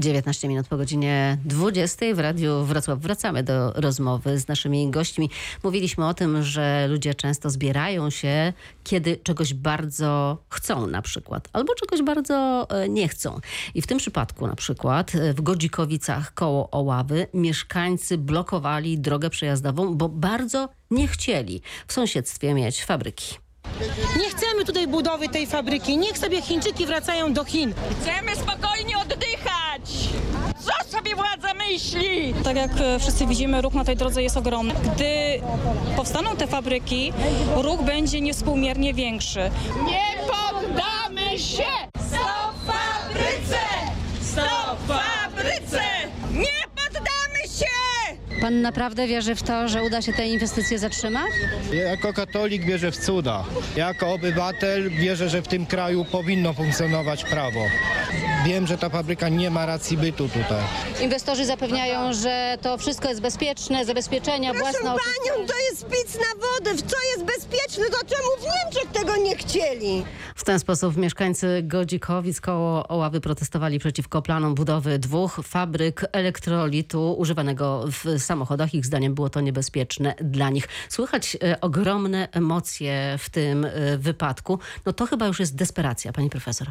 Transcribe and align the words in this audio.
19 0.00 0.48
minut 0.48 0.68
po 0.68 0.76
godzinie 0.76 1.38
20 1.44 2.06
w 2.14 2.18
Radiu 2.18 2.64
Wrocław. 2.64 2.98
Wracamy 2.98 3.42
do 3.42 3.72
rozmowy 3.72 4.38
z 4.38 4.48
naszymi 4.48 4.90
gośćmi. 4.90 5.30
Mówiliśmy 5.62 6.08
o 6.08 6.14
tym, 6.14 6.42
że 6.42 6.86
ludzie 6.88 7.14
często 7.14 7.50
zbierają 7.50 8.10
się, 8.10 8.52
kiedy 8.84 9.16
czegoś 9.16 9.54
bardzo 9.54 10.38
chcą 10.48 10.86
na 10.86 11.02
przykład, 11.02 11.48
albo 11.52 11.74
czegoś 11.74 12.02
bardzo 12.02 12.66
e, 12.70 12.88
nie 12.88 13.08
chcą. 13.08 13.40
I 13.74 13.82
w 13.82 13.86
tym 13.86 13.98
przypadku 13.98 14.46
na 14.46 14.56
przykład 14.56 15.14
e, 15.14 15.34
w 15.34 15.40
Godzikowicach 15.40 16.34
koło 16.34 16.70
Oławy 16.70 17.26
mieszkańcy 17.34 18.18
blokowali 18.18 18.98
drogę 18.98 19.30
przejazdową, 19.30 19.94
bo 19.94 20.08
bardzo 20.08 20.68
nie 20.90 21.08
chcieli 21.08 21.62
w 21.86 21.92
sąsiedztwie 21.92 22.54
mieć 22.54 22.84
fabryki. 22.84 23.34
Nie 24.18 24.30
chcemy 24.30 24.64
tutaj 24.64 24.88
budowy 24.88 25.28
tej 25.28 25.46
fabryki. 25.46 25.98
Niech 25.98 26.18
sobie 26.18 26.42
Chińczyki 26.42 26.86
wracają 26.86 27.32
do 27.32 27.44
Chin. 27.44 27.74
Chcemy 28.00 28.36
spokojnie 28.36 28.98
oddychać! 28.98 29.31
Tak 32.44 32.56
jak 32.56 32.70
e, 32.80 32.98
wszyscy 32.98 33.26
widzimy, 33.26 33.62
ruch 33.62 33.74
na 33.74 33.84
tej 33.84 33.96
drodze 33.96 34.22
jest 34.22 34.36
ogromny. 34.36 34.74
Gdy 34.94 35.40
powstaną 35.96 36.36
te 36.36 36.46
fabryki, 36.46 37.12
ruch 37.56 37.82
będzie 37.82 38.20
niewspółmiernie 38.20 38.94
większy. 38.94 39.50
Nie 39.86 40.02
poddamy 40.26 41.38
się! 41.38 41.62
Stop 42.08 42.54
fabryce! 42.66 43.58
Stop 44.22 44.78
fabryce! 44.88 45.82
Nie 46.32 46.62
poddamy 46.74 47.48
się! 47.58 47.66
Pan 48.40 48.60
naprawdę 48.62 49.06
wierzy 49.06 49.34
w 49.34 49.42
to, 49.42 49.68
że 49.68 49.82
uda 49.82 50.02
się 50.02 50.12
te 50.12 50.28
inwestycje 50.28 50.78
zatrzymać? 50.78 51.30
Jako 51.72 52.12
katolik 52.12 52.64
wierzę 52.64 52.92
w 52.92 52.96
cuda. 52.96 53.44
Jako 53.76 54.12
obywatel 54.12 54.90
wierzę, 54.90 55.28
że 55.28 55.42
w 55.42 55.48
tym 55.48 55.66
kraju 55.66 56.04
powinno 56.04 56.52
funkcjonować 56.52 57.24
prawo. 57.24 57.60
Wiem, 58.44 58.66
że 58.66 58.78
ta 58.78 58.88
fabryka 58.88 59.28
nie 59.28 59.50
ma 59.50 59.66
racji 59.66 59.96
bytu 59.96 60.28
tutaj. 60.28 60.62
Inwestorzy 61.00 61.46
zapewniają, 61.46 62.12
że 62.12 62.58
to 62.62 62.78
wszystko 62.78 63.08
jest 63.08 63.20
bezpieczne, 63.20 63.84
zabezpieczenia 63.84 64.52
Proszę 64.54 64.78
panią, 64.82 65.46
to 65.46 65.54
jest 65.70 65.86
pic 65.86 66.14
na 66.14 66.40
wodę. 66.40 66.74
W 66.74 66.82
co 66.82 66.96
jest 67.16 67.24
bezpieczne, 67.24 67.84
to 67.84 67.98
czemu 68.06 68.28
w 68.38 68.42
Niemczech 68.42 68.92
tego 68.92 69.16
nie 69.16 69.36
chcieli? 69.36 70.04
W 70.34 70.44
ten 70.44 70.58
sposób 70.58 70.96
mieszkańcy 70.96 71.60
Godzikowic 71.62 72.40
koło 72.40 72.88
Oławy 72.88 73.20
protestowali 73.20 73.78
przeciwko 73.78 74.22
planom 74.22 74.54
budowy 74.54 74.98
dwóch 74.98 75.40
fabryk 75.44 76.04
elektrolitu 76.12 77.12
używanego 77.18 77.84
w 77.86 78.22
samochodach. 78.22 78.74
Ich 78.74 78.86
zdaniem 78.86 79.14
było 79.14 79.30
to 79.30 79.40
niebezpieczne 79.40 80.14
dla 80.20 80.50
nich. 80.50 80.68
Słychać 80.88 81.36
e, 81.42 81.60
ogromne 81.60 82.28
emocje 82.32 83.16
w 83.18 83.30
tym 83.30 83.64
e, 83.64 83.98
wypadku. 83.98 84.58
No 84.86 84.92
to 84.92 85.06
chyba 85.06 85.26
już 85.26 85.40
jest 85.40 85.54
desperacja, 85.54 86.12
pani 86.12 86.30
profesor. 86.30 86.68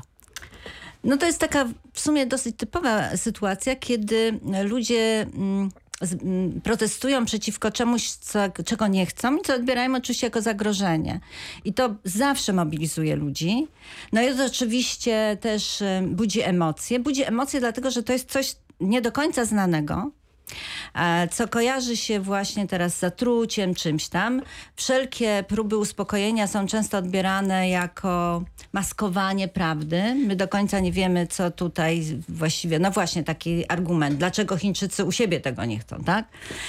No 1.03 1.17
to 1.17 1.25
jest 1.25 1.39
taka 1.39 1.65
w 1.93 1.99
sumie 1.99 2.25
dosyć 2.25 2.55
typowa 2.57 3.17
sytuacja, 3.17 3.75
kiedy 3.75 4.39
ludzie 4.63 5.27
mm, 5.35 5.69
mm, 6.23 6.61
protestują 6.61 7.25
przeciwko 7.25 7.71
czemuś, 7.71 8.09
co, 8.09 8.39
czego 8.65 8.87
nie 8.87 9.05
chcą 9.05 9.37
i 9.37 9.41
co 9.41 9.55
odbierają 9.55 9.95
oczywiście 9.95 10.27
jako 10.27 10.41
zagrożenie. 10.41 11.19
I 11.65 11.73
to 11.73 11.95
zawsze 12.03 12.53
mobilizuje 12.53 13.15
ludzi. 13.15 13.67
No 14.13 14.21
i 14.21 14.35
to 14.35 14.45
oczywiście 14.45 15.37
też 15.41 15.83
budzi 16.07 16.41
emocje. 16.41 16.99
Budzi 16.99 17.23
emocje 17.23 17.59
dlatego, 17.59 17.91
że 17.91 18.03
to 18.03 18.13
jest 18.13 18.31
coś 18.31 18.55
nie 18.79 19.01
do 19.01 19.11
końca 19.11 19.45
znanego. 19.45 20.11
E, 20.95 21.27
co 21.27 21.47
kojarzy 21.47 21.97
się 21.97 22.19
właśnie 22.19 22.67
teraz 22.67 22.95
z 22.95 22.99
zatruciem, 22.99 23.75
czymś 23.75 24.07
tam. 24.07 24.41
Wszelkie 24.75 25.43
próby 25.47 25.77
uspokojenia 25.77 26.47
są 26.47 26.67
często 26.67 26.97
odbierane 26.97 27.69
jako 27.69 28.43
maskowanie 28.73 29.47
prawdy. 29.47 30.15
My 30.15 30.35
do 30.35 30.47
końca 30.47 30.79
nie 30.79 30.91
wiemy, 30.91 31.27
co 31.27 31.51
tutaj 31.51 32.03
właściwie, 32.29 32.79
no 32.79 32.91
właśnie 32.91 33.23
taki 33.23 33.71
argument, 33.71 34.17
dlaczego 34.17 34.57
Chińczycy 34.57 35.05
u 35.05 35.11
siebie 35.11 35.39
tego 35.39 35.65
nie 35.65 35.79
chcą, 35.79 36.03
tak? 36.03 36.25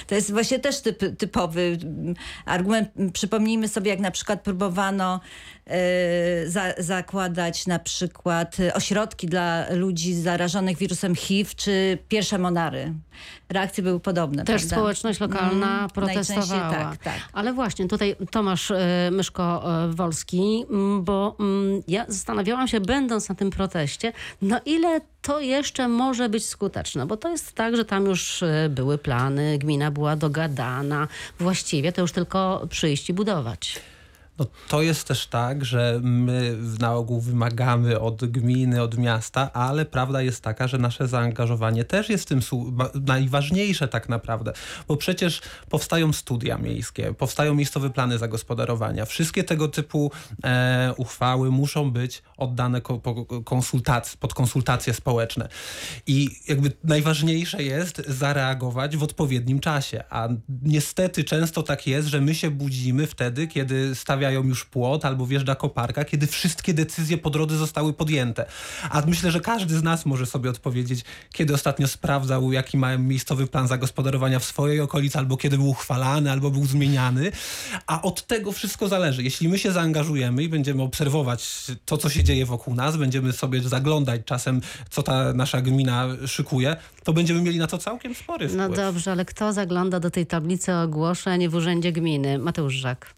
To 0.06 0.14
jest 0.14 0.32
właśnie 0.32 0.58
też 0.58 0.80
typ, 0.80 1.18
typowy 1.18 1.78
mm, 1.82 2.14
argument. 2.44 2.88
Przypomnijmy 3.12 3.68
sobie, 3.68 3.90
jak 3.90 4.00
na 4.00 4.10
przykład 4.10 4.40
próbowano 4.40 5.20
e, 5.66 6.48
za, 6.48 6.74
zakładać 6.78 7.66
na 7.66 7.78
przykład 7.78 8.60
e, 8.60 8.74
ośrodki 8.74 9.26
dla 9.26 9.70
ludzi 9.70 10.14
zarażonych 10.14 10.78
wirusem 10.78 11.14
HIV, 11.14 11.50
czy 11.56 11.98
pierwsze 12.08 12.38
monary. 12.38 12.94
Reakcje 13.72 13.84
były 13.84 14.00
podobne, 14.00 14.44
Też 14.44 14.62
prawda? 14.62 14.76
społeczność 14.76 15.20
lokalna 15.20 15.78
Mm, 15.78 15.90
protestowała. 15.90 16.70
Tak, 16.70 16.96
tak. 16.96 17.14
Ale 17.32 17.52
właśnie 17.52 17.88
tutaj 17.88 18.16
Tomasz 18.30 18.70
e, 18.70 19.10
Myszko-Wolski, 19.12 20.64
mm, 20.70 21.04
bo 21.04 21.36
mm, 21.40 21.82
ja 21.88 22.04
zastanawiałam 22.08 22.68
się, 22.68 22.80
będąc 22.80 23.28
na 23.28 23.34
tym 23.34 23.50
proteście, 23.50 24.12
na 24.42 24.58
ile 24.58 25.00
to 25.22 25.40
jeszcze 25.40 25.88
może 25.88 26.28
być 26.28 26.46
skuteczne, 26.46 27.06
bo 27.06 27.16
to 27.16 27.28
jest 27.28 27.52
tak, 27.52 27.76
że 27.76 27.84
tam 27.84 28.06
już 28.06 28.42
e, 28.42 28.68
były 28.70 28.98
plany, 28.98 29.58
gmina 29.58 29.90
była 29.90 30.16
dogadana, 30.16 31.08
właściwie 31.40 31.92
to 31.92 32.00
już 32.00 32.12
tylko 32.12 32.66
przyjść 32.70 33.10
i 33.10 33.12
budować. 33.12 33.80
No, 34.42 34.48
to 34.68 34.82
jest 34.82 35.08
też 35.08 35.26
tak, 35.26 35.64
że 35.64 36.00
my 36.02 36.56
na 36.80 36.94
ogół 36.94 37.20
wymagamy 37.20 38.00
od 38.00 38.24
gminy, 38.24 38.82
od 38.82 38.98
miasta, 38.98 39.52
ale 39.52 39.84
prawda 39.84 40.22
jest 40.22 40.42
taka, 40.42 40.68
że 40.68 40.78
nasze 40.78 41.08
zaangażowanie 41.08 41.84
też 41.84 42.08
jest 42.08 42.28
tym 42.28 42.40
najważniejsze 42.94 43.88
tak 43.88 44.08
naprawdę, 44.08 44.52
bo 44.88 44.96
przecież 44.96 45.40
powstają 45.70 46.12
studia 46.12 46.58
miejskie, 46.58 47.14
powstają 47.14 47.54
miejscowe 47.54 47.90
plany 47.90 48.18
zagospodarowania. 48.18 49.04
Wszystkie 49.04 49.44
tego 49.44 49.68
typu 49.68 50.10
e, 50.44 50.94
uchwały 50.96 51.50
muszą 51.50 51.90
być 51.90 52.22
oddane 52.36 52.80
ko- 52.80 52.98
konsultac- 53.44 54.16
pod 54.16 54.34
konsultacje 54.34 54.94
społeczne. 54.94 55.48
I 56.06 56.30
jakby 56.48 56.72
najważniejsze 56.84 57.62
jest 57.62 58.02
zareagować 58.08 58.96
w 58.96 59.02
odpowiednim 59.02 59.60
czasie, 59.60 60.04
a 60.10 60.28
niestety 60.62 61.24
często 61.24 61.62
tak 61.62 61.86
jest, 61.86 62.08
że 62.08 62.20
my 62.20 62.34
się 62.34 62.50
budzimy 62.50 63.06
wtedy, 63.06 63.46
kiedy 63.46 63.94
stawiają 63.94 64.31
już 64.32 64.64
płot 64.64 65.04
albo 65.04 65.26
wjeżdża 65.26 65.54
koparka, 65.54 66.04
kiedy 66.04 66.26
wszystkie 66.26 66.74
decyzje 66.74 67.18
po 67.18 67.30
drodze 67.30 67.56
zostały 67.56 67.92
podjęte. 67.92 68.46
A 68.90 69.02
myślę, 69.06 69.30
że 69.30 69.40
każdy 69.40 69.78
z 69.78 69.82
nas 69.82 70.06
może 70.06 70.26
sobie 70.26 70.50
odpowiedzieć, 70.50 71.04
kiedy 71.32 71.54
ostatnio 71.54 71.88
sprawdzał, 71.88 72.52
jaki 72.52 72.78
ma 72.78 72.98
miejscowy 72.98 73.46
plan 73.46 73.68
zagospodarowania 73.68 74.38
w 74.38 74.44
swojej 74.44 74.80
okolicy, 74.80 75.18
albo 75.18 75.36
kiedy 75.36 75.56
był 75.56 75.68
uchwalany, 75.68 76.30
albo 76.30 76.50
był 76.50 76.66
zmieniany. 76.66 77.32
A 77.86 78.02
od 78.02 78.26
tego 78.26 78.52
wszystko 78.52 78.88
zależy. 78.88 79.22
Jeśli 79.22 79.48
my 79.48 79.58
się 79.58 79.72
zaangażujemy 79.72 80.42
i 80.42 80.48
będziemy 80.48 80.82
obserwować 80.82 81.66
to, 81.84 81.98
co 81.98 82.10
się 82.10 82.24
dzieje 82.24 82.46
wokół 82.46 82.74
nas, 82.74 82.96
będziemy 82.96 83.32
sobie 83.32 83.60
zaglądać 83.60 84.20
czasem, 84.24 84.60
co 84.90 85.02
ta 85.02 85.32
nasza 85.32 85.60
gmina 85.60 86.08
szykuje, 86.26 86.76
to 87.04 87.12
będziemy 87.12 87.42
mieli 87.42 87.58
na 87.58 87.66
to 87.66 87.78
całkiem 87.78 88.14
spory 88.14 88.48
wpływ. 88.48 88.68
No 88.68 88.76
dobrze, 88.76 89.12
ale 89.12 89.24
kto 89.24 89.52
zagląda 89.52 90.00
do 90.00 90.10
tej 90.10 90.26
tablicy 90.26 90.74
ogłoszeń 90.74 91.48
w 91.48 91.54
urzędzie 91.54 91.92
gminy? 91.92 92.38
Mateusz 92.38 92.74
Żak. 92.74 93.14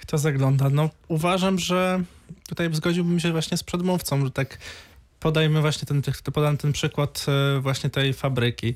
Kto 0.00 0.18
zagląda? 0.18 0.70
No 0.70 0.90
uważam, 1.08 1.58
że 1.58 2.02
tutaj 2.48 2.74
zgodziłbym 2.74 3.20
się 3.20 3.32
właśnie 3.32 3.56
z 3.56 3.62
przedmówcą, 3.62 4.24
że 4.24 4.30
tak 4.30 4.58
podajmy 5.20 5.60
właśnie 5.60 5.86
ten, 5.86 6.02
podam 6.32 6.56
ten 6.56 6.72
przykład 6.72 7.26
e, 7.56 7.60
właśnie 7.60 7.90
tej 7.90 8.12
fabryki, 8.14 8.74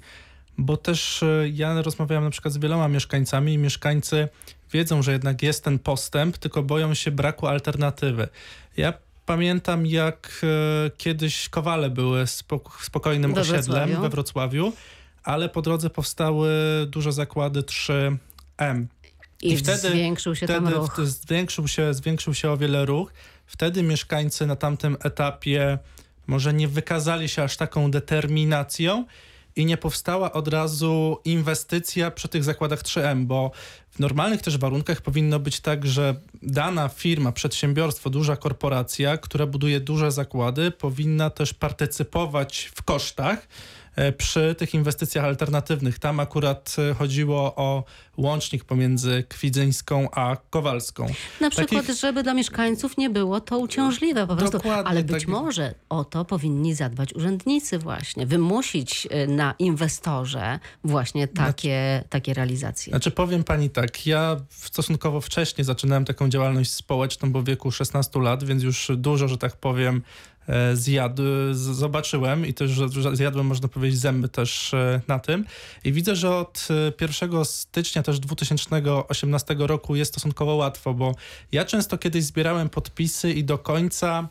bo 0.59 0.77
też 0.77 1.23
e, 1.23 1.49
ja 1.53 1.83
rozmawiałem 1.83 2.25
na 2.25 2.31
przykład 2.31 2.55
z 2.55 2.59
wieloma 2.59 2.89
mieszkańcami 2.89 3.53
i 3.53 3.59
mieszkańcy 3.59 4.29
wiedzą, 4.73 5.03
że 5.03 5.13
jednak 5.13 5.43
jest 5.43 5.65
ten 5.65 5.79
postęp, 5.79 6.39
tylko 6.39 6.63
boją 6.63 6.95
się 6.95 7.11
braku 7.11 7.47
alternatywy. 7.47 8.29
Ja 8.77 8.93
pamiętam, 9.27 9.87
jak 9.87 10.41
e, 10.87 10.91
kiedyś 10.97 11.49
Kowale 11.49 11.91
były 11.91 12.25
spok- 12.25 12.83
spokojnym 12.85 13.35
We 13.35 13.41
osiedlem 13.41 13.63
Wrocławiu. 13.63 14.03
we 14.03 14.09
Wrocławiu, 14.09 14.73
ale 15.25 15.49
po 15.49 15.63
drodze 15.63 15.91
powstały 15.91 16.51
duże 16.87 17.13
zakłady 17.13 17.61
3M. 17.63 18.19
I, 19.43 19.53
I 19.53 19.57
wtedy- 19.57 19.79
zwiększył 19.91 20.35
się 20.37 20.47
Wtedy 20.47 20.71
ruch. 20.71 21.01
zwiększył 21.05 21.69
się, 21.69 21.95
zwiększył 21.95 22.35
się 22.35 22.51
o 22.51 22.57
wiele 22.57 22.85
ruch. 22.87 23.13
Wtedy 23.47 23.83
mieszkańcy 23.83 24.47
na 24.47 24.57
tamtym 24.57 24.97
etapie 25.05 25.79
może 26.27 26.53
nie 26.55 26.69
wykazali 26.69 27.29
się 27.29 27.43
aż 27.43 27.57
taką 27.57 27.91
determinacją 27.91 29.05
i 29.57 29.67
nie 29.67 29.77
powstała 29.77 30.33
od 30.33 30.49
razu 30.49 31.19
inwestycja 31.25 32.11
przy 32.11 32.29
tych 32.29 32.45
zakładach 32.45 32.83
3M, 32.83 33.25
bo 33.27 33.51
w 33.93 33.99
normalnych 33.99 34.43
też 34.43 34.59
warunkach 34.59 35.01
powinno 35.01 35.39
być 35.39 35.61
tak, 35.61 35.87
że 35.87 36.15
dana 36.43 36.89
firma, 36.89 37.33
przedsiębiorstwo, 37.33 38.11
duża 38.11 38.37
korporacja, 38.37 39.17
która 39.17 39.47
buduje 39.47 39.81
duże 39.81 40.13
zakłady, 40.13 40.71
powinna 40.71 41.31
też 41.31 41.55
partycypować 41.55 42.71
w 42.75 42.83
kosztach 42.83 43.49
e, 43.97 44.13
przy 44.13 44.55
tych 44.59 44.75
inwestycjach 44.75 45.25
alternatywnych. 45.25 45.99
Tam 45.99 46.21
akurat 46.21 46.77
e, 46.91 46.95
chodziło 46.95 47.55
o 47.57 47.85
łącznik 48.17 48.65
pomiędzy 48.65 49.25
Kwidzyńską 49.29 50.09
a 50.11 50.37
Kowalską. 50.51 51.07
Na 51.41 51.51
przykład, 51.51 51.85
Takich- 51.87 52.01
żeby 52.01 52.23
dla 52.23 52.35
mieszkańców 52.35 52.97
nie 52.97 53.11
było 53.11 53.41
to 53.41 53.59
uciążliwe 53.59 54.27
po 54.27 54.37
prostu. 54.37 54.59
Dokładnie, 54.59 54.91
Ale 54.91 55.05
być 55.05 55.23
tak- 55.23 55.29
może 55.29 55.75
o 55.89 56.05
to 56.05 56.25
powinni 56.25 56.75
zadbać 56.75 57.15
urzędnicy 57.15 57.79
właśnie. 57.79 58.27
Wymusić 58.27 59.09
y, 59.25 59.27
na 59.29 59.55
inwestorze 59.59 60.59
właśnie 60.85 61.29
takie, 61.29 62.05
takie 62.11 62.35
realizacje. 62.35 62.91
Znaczy 62.91 63.11
powiem 63.11 63.45
pani 63.45 63.71
tak, 63.71 63.82
ja 64.07 64.37
stosunkowo 64.51 65.21
wcześnie 65.21 65.65
zaczynałem 65.65 66.05
taką 66.05 66.29
działalność 66.29 66.73
społeczną, 66.73 67.33
bo 67.33 67.43
w 67.43 67.45
wieku 67.45 67.71
16 67.71 68.21
lat, 68.21 68.45
więc 68.45 68.63
już 68.63 68.91
dużo, 68.97 69.29
że 69.29 69.39
tak 69.39 69.57
powiem, 69.57 70.03
e, 70.49 70.77
zjadł, 70.77 71.23
z- 71.53 71.57
zobaczyłem 71.57 72.47
i 72.47 72.55
też 72.55 72.71
zjadłem, 73.13 73.47
można 73.47 73.69
powiedzieć, 73.69 73.99
zęby 74.01 74.29
też 74.29 74.75
e, 74.75 75.01
na 75.09 75.19
tym. 75.19 75.45
I 75.85 75.93
widzę, 75.93 76.17
że 76.17 76.37
od 76.37 76.69
e, 77.01 77.05
1 77.05 77.45
stycznia 77.45 78.03
też 78.03 78.21
2018 78.21 79.57
roku 79.59 79.97
jest 79.97 80.13
stosunkowo 80.13 80.55
łatwo, 80.55 80.95
bo 80.95 81.15
ja 81.53 81.65
często 81.65 81.99
kiedyś 81.99 82.25
zbierałem 82.25 82.69
podpisy 82.69 83.33
i 83.33 83.45
do 83.45 83.59
końca 83.59 84.29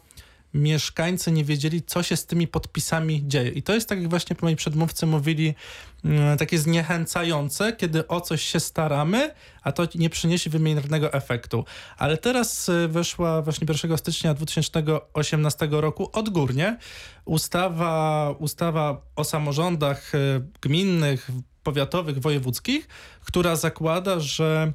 mieszkańcy 0.53 1.31
nie 1.31 1.44
wiedzieli, 1.44 1.81
co 1.83 2.03
się 2.03 2.18
z 2.18 2.25
tymi 2.25 2.48
podpisami 2.48 3.27
dzieje. 3.27 3.50
I 3.50 3.63
to 3.63 3.74
jest, 3.74 3.89
tak 3.89 4.00
jak 4.00 4.09
właśnie 4.09 4.36
moi 4.42 4.56
przedmówcy 4.56 5.06
mówili, 5.06 5.53
mm, 6.06 6.38
takie 6.38 6.57
zniechęcające, 6.57 7.74
kiedy 7.74 8.07
o 8.07 8.21
coś 8.21 8.42
się 8.42 8.59
staramy, 8.59 9.33
a 9.63 9.71
to 9.71 9.88
nie 9.95 10.09
przyniesie 10.09 10.50
wymiernego 10.50 11.13
efektu. 11.13 11.65
Ale 11.98 12.18
teraz 12.18 12.69
y, 12.69 12.88
weszła 12.88 13.42
właśnie 13.42 13.68
1 13.69 13.98
stycznia 13.98 14.33
2018 14.33 15.68
roku 15.71 16.09
odgórnie 16.13 16.77
ustawa, 17.25 18.31
ustawa 18.39 19.01
o 19.15 19.24
samorządach 19.24 20.15
y, 20.15 20.42
gminnych, 20.62 21.30
powiatowych, 21.63 22.19
wojewódzkich, 22.19 22.88
która 23.25 23.56
zakłada, 23.56 24.19
że 24.19 24.74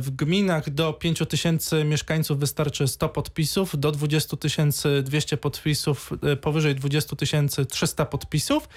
W 0.00 0.10
gminach 0.10 0.70
do 0.70 0.92
5 0.92 1.22
tysięcy 1.28 1.84
mieszkańców 1.84 2.38
wystarczy 2.38 2.88
100 2.88 3.08
podpisów, 3.08 3.80
do 3.80 3.92
20 3.92 4.36
tysięcy 4.36 5.02
200 5.02 5.36
podpisów, 5.36 6.10
e, 6.22 6.36
powyżej 6.36 6.74
20 6.74 7.16
tysięcy 7.16 7.66
300 7.66 8.06
podpisów. 8.06 8.68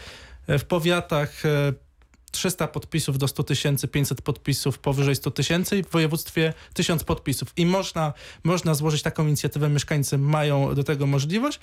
E, 0.48 0.60
W 0.60 0.66
powiatach 0.66 1.46
e, 1.46 1.74
300 2.36 2.68
podpisów 2.68 3.18
do 3.18 3.28
100 3.28 3.44
tysięcy, 3.44 3.88
500 3.88 4.22
podpisów 4.22 4.80
powyżej 4.80 5.16
100 5.16 5.32
tysięcy 5.32 5.78
i 5.78 5.84
w 5.84 5.90
województwie 5.90 6.54
1000 6.74 7.04
podpisów. 7.04 7.54
I 7.58 7.66
można, 7.66 8.14
można 8.44 8.74
złożyć 8.74 9.02
taką 9.02 9.28
inicjatywę, 9.28 9.70
mieszkańcy 9.70 10.18
mają 10.18 10.76
do 10.76 10.84
tego 10.84 11.08
możliwość 11.08 11.60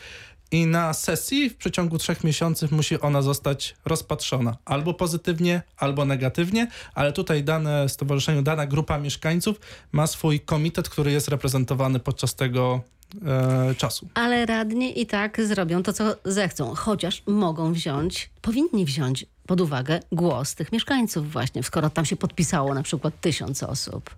i 0.51 0.67
na 0.67 0.93
sesji 0.93 1.51
w 1.51 1.57
przeciągu 1.57 1.99
trzech 1.99 2.25
miesięcy 2.25 2.69
musi 2.71 3.01
ona 3.01 3.23
zostać 3.23 3.75
rozpatrzona. 3.85 4.57
Albo 4.65 4.95
pozytywnie, 4.95 5.63
albo 5.77 6.05
negatywnie, 6.05 6.69
ale 6.95 7.13
tutaj 7.13 7.45
dane 7.45 7.89
stowarzyszeniu, 7.89 8.43
dana 8.43 8.67
grupa 8.67 8.99
mieszkańców 8.99 9.61
ma 9.93 10.07
swój 10.07 10.41
komitet, 10.41 10.89
który 10.89 11.13
jest 11.13 11.29
reprezentowany 11.29 12.01
podczas 12.01 12.35
tego 12.35 12.81
e, 13.27 13.75
czasu. 13.75 14.09
Ale 14.15 14.47
radni 14.47 15.01
i 15.01 15.07
tak 15.07 15.41
zrobią 15.41 15.83
to, 15.83 15.93
co 15.93 16.17
zechcą, 16.25 16.75
chociaż 16.75 17.23
mogą 17.27 17.73
wziąć, 17.73 18.31
powinni 18.43 18.85
wziąć 18.85 19.27
pod 19.47 19.61
uwagę 19.61 20.01
głos 20.13 20.55
tych 20.55 20.73
mieszkańców 20.73 21.33
właśnie, 21.33 21.63
skoro 21.63 21.91
tam 21.91 22.05
się 22.05 22.17
podpisało 22.17 22.75
na 22.75 22.83
przykład 22.83 23.21
tysiąc 23.21 23.63
osób. 23.63 24.11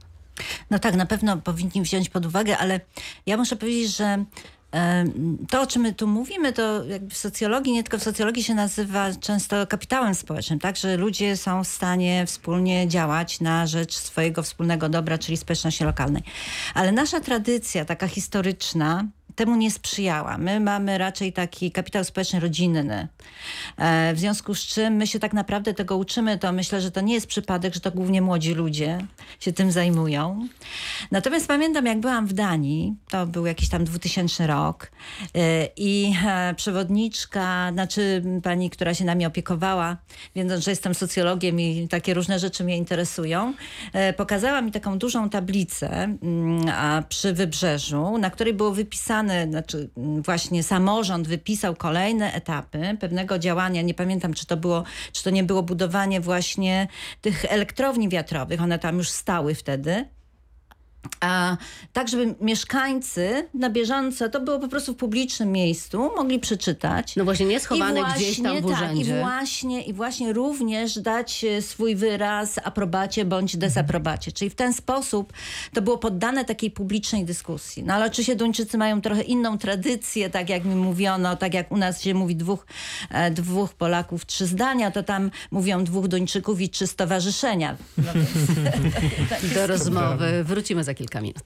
No 0.70 0.78
tak, 0.78 0.94
na 0.94 1.06
pewno 1.06 1.36
powinni 1.36 1.82
wziąć 1.82 2.08
pod 2.08 2.26
uwagę, 2.26 2.58
ale 2.58 2.80
ja 3.26 3.36
muszę 3.36 3.56
powiedzieć, 3.56 3.96
że 3.96 4.24
to, 5.50 5.62
o 5.62 5.66
czym 5.66 5.82
my 5.82 5.92
tu 5.92 6.06
mówimy, 6.06 6.52
to 6.52 6.84
jakby 6.84 7.10
w 7.14 7.16
socjologii, 7.16 7.72
nie 7.72 7.82
tylko 7.82 7.98
w 7.98 8.02
socjologii 8.02 8.42
się 8.42 8.54
nazywa 8.54 9.12
często 9.20 9.66
kapitałem 9.66 10.14
społecznym, 10.14 10.58
tak? 10.58 10.76
Że 10.76 10.96
ludzie 10.96 11.36
są 11.36 11.64
w 11.64 11.66
stanie 11.66 12.26
wspólnie 12.26 12.88
działać 12.88 13.40
na 13.40 13.66
rzecz 13.66 13.94
swojego 13.94 14.42
wspólnego 14.42 14.88
dobra, 14.88 15.18
czyli 15.18 15.36
społeczności 15.36 15.84
lokalnej. 15.84 16.22
Ale 16.74 16.92
nasza 16.92 17.20
tradycja, 17.20 17.84
taka 17.84 18.08
historyczna, 18.08 19.04
temu 19.34 19.56
nie 19.56 19.70
sprzyjała. 19.70 20.38
My 20.38 20.60
mamy 20.60 20.98
raczej 20.98 21.32
taki 21.32 21.70
kapitał 21.70 22.04
społeczny 22.04 22.40
rodzinny. 22.40 23.08
E, 23.76 24.14
w 24.14 24.18
związku 24.18 24.54
z 24.54 24.60
czym 24.60 24.94
my 24.94 25.06
się 25.06 25.18
tak 25.18 25.32
naprawdę 25.32 25.74
tego 25.74 25.96
uczymy, 25.96 26.38
to 26.38 26.52
myślę, 26.52 26.80
że 26.80 26.90
to 26.90 27.00
nie 27.00 27.14
jest 27.14 27.26
przypadek, 27.26 27.74
że 27.74 27.80
to 27.80 27.90
głównie 27.90 28.22
młodzi 28.22 28.54
ludzie 28.54 28.98
się 29.40 29.52
tym 29.52 29.72
zajmują. 29.72 30.48
Natomiast 31.10 31.48
pamiętam, 31.48 31.86
jak 31.86 32.00
byłam 32.00 32.26
w 32.26 32.32
Danii, 32.32 32.94
to 33.10 33.26
był 33.26 33.46
jakiś 33.46 33.68
tam 33.68 33.84
2000 33.84 34.46
rok 34.46 34.90
e, 35.34 35.68
i 35.76 36.14
e, 36.26 36.54
przewodniczka, 36.54 37.70
znaczy 37.72 38.22
pani, 38.42 38.70
która 38.70 38.94
się 38.94 39.04
nami 39.04 39.26
opiekowała, 39.26 39.96
wiedząc, 40.36 40.64
że 40.64 40.70
jestem 40.70 40.94
socjologiem 40.94 41.60
i 41.60 41.88
takie 41.88 42.14
różne 42.14 42.38
rzeczy 42.38 42.64
mnie 42.64 42.76
interesują, 42.76 43.54
pokazała 44.16 44.60
mi 44.60 44.72
taką 44.72 44.98
dużą 44.98 45.30
tablicę 45.30 45.90
mm, 45.90 46.64
przy 47.08 47.32
wybrzeżu, 47.32 48.18
na 48.18 48.30
której 48.30 48.54
było 48.54 48.70
wypisane, 48.70 49.23
znaczy 49.50 49.90
mm, 49.96 50.22
właśnie 50.22 50.62
samorząd 50.62 51.28
wypisał 51.28 51.76
kolejne 51.76 52.32
etapy 52.32 52.96
pewnego 53.00 53.38
działania. 53.38 53.82
Nie 53.82 53.94
pamiętam, 53.94 54.34
czy 54.34 54.46
to 54.46 54.56
było, 54.56 54.84
czy 55.12 55.24
to 55.24 55.30
nie 55.30 55.44
było 55.44 55.62
budowanie 55.62 56.20
właśnie 56.20 56.88
tych 57.20 57.44
elektrowni 57.44 58.08
wiatrowych. 58.08 58.62
One 58.62 58.78
tam 58.78 58.98
już 58.98 59.08
stały 59.08 59.54
wtedy. 59.54 60.04
A 61.20 61.56
tak, 61.92 62.08
żeby 62.08 62.34
mieszkańcy 62.40 63.48
na 63.54 63.70
bieżąco, 63.70 64.28
to 64.28 64.40
było 64.40 64.58
po 64.58 64.68
prostu 64.68 64.92
w 64.92 64.96
publicznym 64.96 65.52
miejscu, 65.52 66.10
mogli 66.16 66.38
przeczytać. 66.38 67.16
No 67.16 67.24
właśnie 67.24 67.46
nie 67.46 67.60
schowane 67.60 68.00
gdzieś 68.16 68.42
tam 68.42 68.56
w 68.56 68.70
tak, 68.70 68.70
i 68.70 68.74
urzędzie. 68.74 69.20
właśnie, 69.20 69.82
I 69.82 69.92
właśnie 69.92 70.32
również 70.32 70.98
dać 70.98 71.44
e, 71.44 71.62
swój 71.62 71.96
wyraz 71.96 72.58
aprobacie 72.64 73.24
bądź 73.24 73.56
dezaprobacie. 73.56 74.32
Czyli 74.32 74.50
w 74.50 74.54
ten 74.54 74.72
sposób 74.72 75.32
to 75.72 75.82
było 75.82 75.98
poddane 75.98 76.44
takiej 76.44 76.70
publicznej 76.70 77.24
dyskusji. 77.24 77.84
No 77.84 77.94
ale 77.94 78.06
oczywiście 78.06 78.36
Duńczycy 78.36 78.78
mają 78.78 79.00
trochę 79.00 79.22
inną 79.22 79.58
tradycję, 79.58 80.30
tak 80.30 80.48
jak 80.48 80.64
mi 80.64 80.74
mówiono, 80.74 81.36
tak 81.36 81.54
jak 81.54 81.72
u 81.72 81.76
nas 81.76 82.02
się 82.02 82.14
mówi 82.14 82.36
dwóch, 82.36 82.66
e, 83.10 83.30
dwóch 83.30 83.74
Polaków, 83.74 84.26
trzy 84.26 84.46
zdania, 84.46 84.90
to 84.90 85.02
tam 85.02 85.30
mówią 85.50 85.84
dwóch 85.84 86.08
Duńczyków 86.08 86.60
i 86.60 86.68
trzy 86.68 86.86
stowarzyszenia. 86.86 87.76
No 87.98 88.12
więc, 88.14 88.28
Do 89.54 89.66
rozmowy 89.66 90.44
wrócimy 90.44 90.84
za 90.84 90.93
aquí 90.94 91.02
el 91.02 91.10
camino. 91.10 91.40